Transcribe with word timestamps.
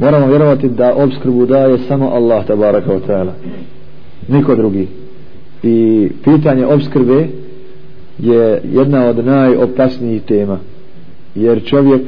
moramo 0.00 0.26
vjerovati 0.26 0.68
da 0.68 0.94
obskrbu 0.94 1.46
daje 1.46 1.78
samo 1.78 2.08
Allah 2.08 2.46
tabaraka 2.46 2.92
wa 2.92 3.00
ta'ala. 3.08 3.32
Niko 4.28 4.56
drugi. 4.56 4.86
I 5.62 6.08
pitanje 6.24 6.66
obskrbe 6.66 7.26
je 8.18 8.62
jedna 8.72 9.06
od 9.06 9.24
najopasnijih 9.26 10.22
tema. 10.22 10.58
Jer 11.34 11.64
čovjek 11.64 12.02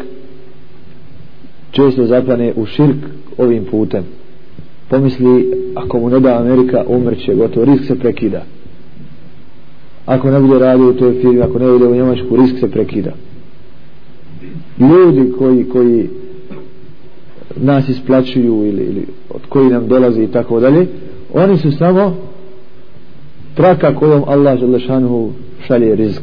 često 1.70 2.06
zapane 2.06 2.52
u 2.56 2.66
širk 2.66 2.96
ovim 3.38 3.64
putem. 3.64 4.04
Pomisli 4.88 5.52
ako 5.74 6.00
mu 6.00 6.10
ne 6.10 6.20
da 6.20 6.38
Amerika 6.38 6.84
umrće 6.88 7.34
gotovo 7.34 7.66
risk 7.66 7.84
se 7.84 7.98
prekida. 7.98 8.42
Ako 10.06 10.30
ne 10.30 10.40
bude 10.40 10.58
radio 10.58 10.88
u 10.88 10.92
toj 10.92 11.12
firmi 11.12 11.42
ako 11.42 11.58
ne 11.58 11.66
bude 11.66 11.86
u 11.86 11.94
Njemačku 11.94 12.36
risk 12.36 12.58
se 12.60 12.70
prekida. 12.70 13.12
Ljudi 14.78 15.32
koji 15.38 15.64
koji 15.64 16.08
nas 17.56 17.88
isplaćuju 17.88 18.64
ili, 18.66 18.82
ili 18.82 19.06
od 19.30 19.40
koji 19.48 19.70
nam 19.70 19.88
dolazi 19.88 20.22
i 20.22 20.26
tako 20.26 20.60
dalje 20.60 20.86
oni 21.34 21.58
su 21.58 21.72
samo 21.72 22.16
traka 23.54 23.94
kojom 23.94 24.24
Allah 24.26 24.58
Želešanuhu 24.58 25.30
šalje 25.66 25.94
rizk. 25.94 26.22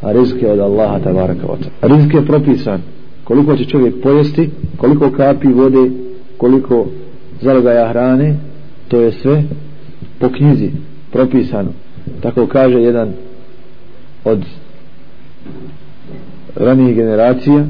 A 0.00 0.12
rizk 0.12 0.42
je 0.42 0.52
od 0.52 0.58
Allaha 0.58 0.98
tabaraka 0.98 1.46
wa 1.46 1.56
ta'ala. 1.56 1.96
Rizk 1.96 2.14
je 2.14 2.26
propisan. 2.26 2.80
Koliko 3.24 3.56
će 3.56 3.64
čovjek 3.64 4.02
pojesti 4.02 4.50
koliko 4.76 5.10
kapi 5.10 5.48
vode 5.48 5.90
koliko 6.36 6.86
zalogaja 7.40 7.88
hrane 7.88 8.36
to 8.88 9.00
je 9.00 9.12
sve 9.12 9.42
po 10.18 10.28
knjizi 10.28 10.70
propisano. 11.12 11.68
Tako 12.20 12.46
kaže 12.46 12.80
jedan 12.80 13.12
od 14.24 14.44
ranijih 16.56 16.96
generacija 16.96 17.64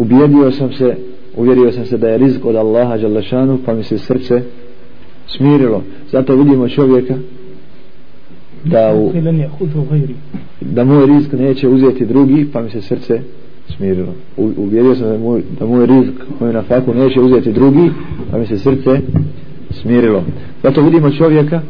ubijedio 0.00 0.50
sam 0.50 0.72
se 0.72 0.96
uvjerio 1.36 1.72
sam 1.72 1.84
se 1.84 1.98
da 1.98 2.08
je 2.08 2.18
rizik 2.18 2.44
od 2.44 2.56
Allaha 2.56 2.96
Đalešanu 2.96 3.58
pa 3.66 3.74
mi 3.74 3.84
se 3.84 3.98
srce 3.98 4.42
smirilo. 5.26 5.82
Zato 6.12 6.36
vidimo 6.36 6.68
čovjeka 6.68 7.14
da 8.64 8.94
u, 8.94 9.12
da 10.60 10.84
moj 10.84 11.06
rizik 11.06 11.32
neće 11.32 11.68
uzeti 11.68 12.06
drugi 12.06 12.46
pa 12.52 12.62
mi 12.62 12.70
se 12.70 12.82
srce 12.82 13.20
smirilo. 13.76 14.14
U, 14.36 14.50
uvjerio 14.56 14.94
sam 14.94 15.08
da 15.08 15.18
moj, 15.18 15.42
da 15.60 15.66
moj 15.66 15.86
rizik 15.86 16.14
moj 16.40 16.52
nafaku 16.52 16.94
neće 16.94 17.20
uzeti 17.20 17.52
drugi 17.52 17.90
pa 18.30 18.38
mi 18.38 18.46
se 18.46 18.58
srce 18.58 19.00
smirilo. 19.70 20.24
Zato 20.62 20.82
vidimo 20.82 21.10
čovjeka 21.10 21.60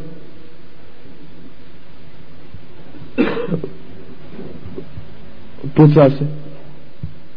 puca 5.76 6.10
se 6.10 6.39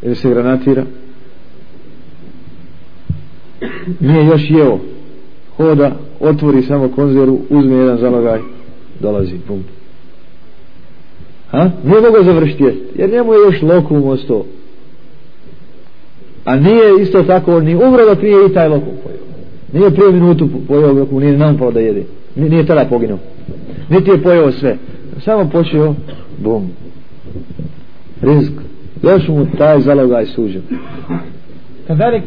ili 0.03 0.15
se 0.15 0.29
granatira? 0.29 0.85
Nije 3.99 4.25
još 4.25 4.49
jeo. 4.49 4.79
Hoda, 5.57 5.95
otvori 6.19 6.61
samo 6.61 6.89
konzervu 6.89 7.41
uzme 7.49 7.75
jedan 7.75 7.97
zalogaj. 7.97 8.39
Dolazi, 8.99 9.37
bum 9.47 9.63
ha? 11.53 11.69
nije 11.83 12.01
mogo 12.01 12.23
završiti 12.23 12.63
jest 12.63 12.79
jer 12.95 13.09
njemu 13.09 13.33
je 13.33 13.39
još 13.45 13.61
lokum 13.61 14.07
ostao. 14.07 14.45
A 16.45 16.55
nije 16.55 17.01
isto 17.01 17.23
tako 17.23 17.59
ni 17.59 17.75
umro 17.75 18.05
dok 18.05 18.21
nije 18.21 18.45
i 18.49 18.53
taj 18.53 18.67
lokum 18.67 18.93
pojeo. 19.03 19.19
Nije 19.73 19.95
prije 19.95 20.11
minutu 20.11 20.49
pojeo 20.67 20.93
lokum 20.93 21.19
nije 21.19 21.37
nam 21.37 21.57
pao 21.57 21.71
da 21.71 21.79
jede. 21.79 22.03
Nije 22.35 22.65
tada 22.65 22.85
poginuo. 22.85 23.17
Niti 23.89 24.11
je 24.11 24.23
pojeo 24.23 24.51
sve. 24.51 24.77
Samo 25.25 25.49
počeo 25.49 25.95
bum. 26.37 26.69
Rizk 28.21 28.51
još 29.03 29.27
mu 29.27 29.47
taj 29.57 29.79
zalogaj 29.79 30.25
suđen. 30.25 30.61
Kadalik 31.87 32.23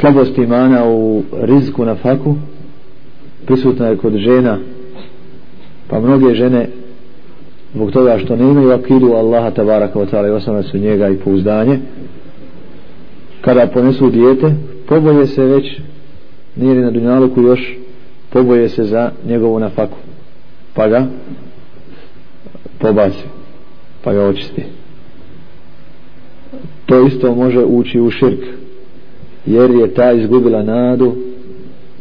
slabost 0.00 0.38
imana 0.38 0.84
u 0.88 1.22
riziku 1.32 1.84
na 1.84 1.94
faku 1.94 2.34
prisutna 3.46 3.86
je 3.86 3.96
kod 3.96 4.12
žena 4.16 4.58
pa 5.88 6.00
mnoge 6.00 6.34
žene 6.34 6.68
zbog 7.74 7.90
toga 7.90 8.18
što 8.18 8.36
ne 8.36 8.44
imaju 8.44 8.70
akidu 8.70 9.12
Allaha 9.12 9.50
tabaraka 9.50 9.98
wa 9.98 10.06
ta'ala 10.10 10.28
i 10.28 10.30
osnovne 10.30 10.62
su 10.62 10.78
njega 10.78 11.08
i 11.08 11.16
pouzdanje 11.16 11.78
kada 13.40 13.66
ponesu 13.66 14.10
dijete 14.10 14.54
poboje 14.88 15.26
se 15.26 15.44
već 15.44 15.80
nije 16.56 16.74
na 16.74 16.90
dunjaluku 16.90 17.40
još 17.40 17.76
poboje 18.30 18.68
se 18.68 18.84
za 18.84 19.10
njegovu 19.26 19.58
nafaku 19.58 19.96
pa 20.74 20.88
ga 20.88 21.06
pobaci 22.78 23.24
pa 24.04 24.12
ga 24.12 24.24
očisti 24.24 24.62
to 26.94 27.06
isto 27.06 27.34
može 27.34 27.64
ući 27.64 28.00
u 28.00 28.10
širk 28.10 28.40
jer 29.46 29.70
je 29.70 29.94
ta 29.94 30.12
izgubila 30.12 30.62
nadu 30.62 31.12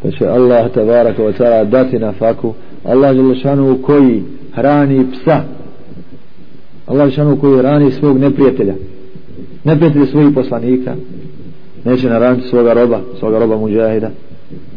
da 0.04 0.12
će 0.12 0.26
Allah 0.26 0.72
tabaraka 0.72 1.24
wa 1.24 1.34
ta'ala 1.40 1.70
dati 1.70 2.00
na 2.00 2.12
faku. 2.12 2.54
Allah 2.84 3.16
želešanu 3.16 3.78
koji 3.82 4.24
hrani 4.54 5.06
psa. 5.12 5.42
Allah 6.88 7.10
želešanu 7.10 7.40
koji 7.40 7.58
hrani 7.58 7.92
svog 7.92 8.20
neprijatelja. 8.20 8.74
Neprijatelja 9.64 10.06
svojih 10.06 10.30
poslanika. 10.36 10.96
Neće 11.86 12.10
naraniti 12.10 12.48
svoga 12.48 12.74
roba 12.74 13.00
svoga 13.20 13.40
roba 13.40 13.58
muđahida 13.58 14.10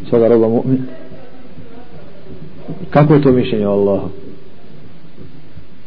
svoga 0.08 0.28
roba 0.28 0.46
mu'mina. 0.46 0.82
Kako 2.90 3.14
je 3.14 3.22
to 3.22 3.32
mišljenje 3.32 3.66
o 3.66 3.70
Allahu? 3.70 4.08